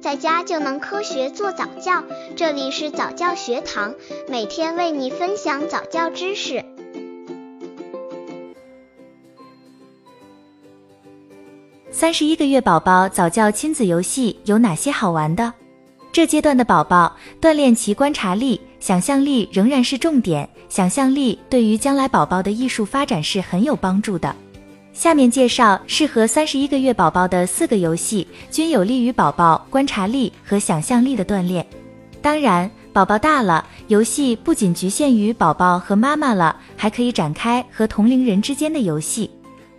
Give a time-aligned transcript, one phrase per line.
[0.00, 2.02] 在家就能科学做早教。
[2.34, 3.94] 这里是早教学堂，
[4.28, 6.64] 每天为你分享早教知识。
[11.90, 15.52] 三十一个月宝宝早教亲子游戏有哪些好玩的？
[16.12, 24.34] 这阶段的宝宝锻炼其观察力、想象力仍然是重点，想象力对于将来宝宝的艺术发展是很有帮助的。
[24.92, 31.64] 下面介绍适合三十一个月宝宝的四个游戏，均有利于宝宝观察力和想象力的锻炼。
[32.20, 39.30] 当然，宝宝大了，游戏不仅局限于宝宝和妈妈了，还可以展开和同龄人之间的游戏。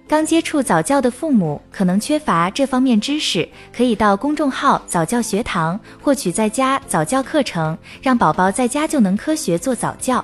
[0.07, 10.23] 刚接触早教的父母可能缺乏这方面知识，可以到公众号早教学堂获取在家早教课程，让宝宝在家就能科学做早教。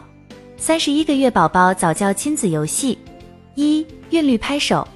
[0.57, 2.97] 三十一个月宝宝早教亲子游戏
[3.55, 3.85] 一。
[4.11, 4.87] 韵律拍手，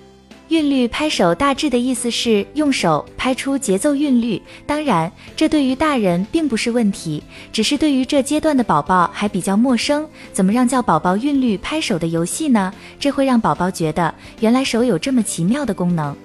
[0.49, 4.41] 韵律拍手大致的意思是用手拍出节奏韵律。
[4.65, 10.07] 当然，这对于大人并不是问题，只是对于这阶段的宝宝还比较陌生。
[10.31, 12.73] 怎么让教宝宝韵律拍手的游戏呢？
[12.99, 16.15] 这会让宝宝觉得原来手有这么奇妙的功能。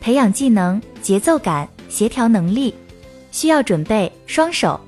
[0.00, 2.72] 培养技能、节奏感、协调能力，
[3.32, 4.80] 需要准备双手。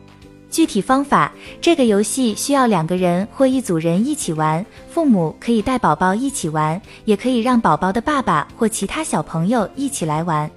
[0.50, 10.50] 具体方法，这个游戏需要两个人或一组人一起玩，父母可以带宝宝一起玩，也可以让宝宝的爸爸或其他小朋友一起来玩。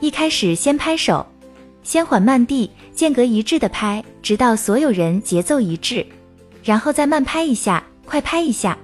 [0.00, 1.26] 一开始先拍手，
[1.82, 6.06] 先缓慢地间隔一致的拍，直到所有人节奏一致，
[6.62, 8.78] 然后再慢拍一下，快拍一下。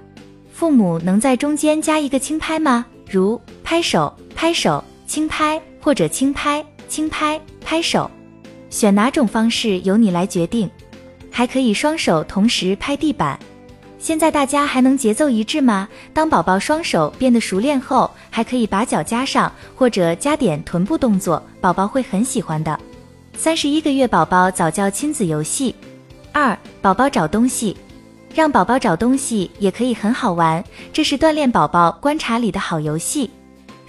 [0.53, 2.85] 父母能在中间加一个轻拍吗？
[3.09, 8.11] 如拍手、拍手、轻拍，或者轻拍、轻拍、拍手。
[8.69, 10.69] 选哪种方式由你来决定，
[11.31, 13.37] 还可以双手同时拍地板。
[13.97, 15.87] 现在大家还能节奏一致吗？
[16.13, 22.79] 当宝宝双手变得熟练后，还可以把脚加上，或者加点臀部动作，宝宝会很喜欢的。
[23.35, 25.75] 三十一个月宝宝早教亲子游戏
[26.31, 27.75] 二：宝宝找东西，
[28.33, 33.29] 让宝宝找东西也可以很好玩，这是锻炼宝宝观察力的好游戏。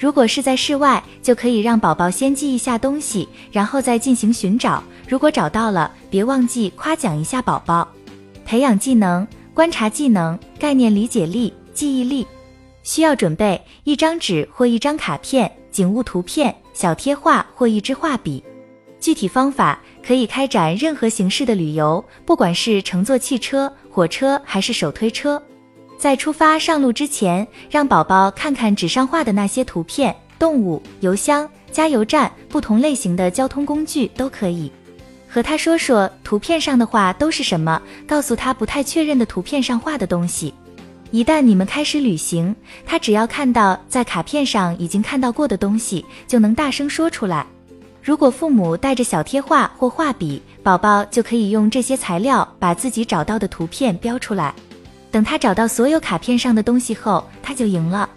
[0.01, 4.83] 如果是在室外，就可以让宝宝先记一下东西，然后再进行寻找。
[5.07, 7.87] 如果找到了，别忘记夸奖一下宝宝。
[8.47, 12.27] 培养技能、观察技能、概念理解力、记忆力，
[12.83, 18.43] 需要准备一张纸或一张卡片、景物图片、小贴画或一支画笔。
[18.99, 25.43] 具体方法可以开展任何形式的旅游，不管是乘坐汽车、火车还是手推车。
[26.01, 34.73] 在出发上路之前，让宝宝看看纸上画的那些图片，动物、邮箱、加油站，不同类型的交通工具都可以。
[35.29, 40.55] 和他说说图片上的画都是什么，告诉他不太确认的图片上画的东西。
[41.11, 42.57] 一旦你们开始旅行，
[42.87, 47.45] 他只要看到在卡片上已经看到过的东西，就能大声说出来。
[48.03, 54.55] 如果父母带着小贴画或画笔，宝宝就可以用这些材料把自己找到的图片标出来。
[55.11, 58.09] 等他找到所有卡片上的东西后，他就赢了。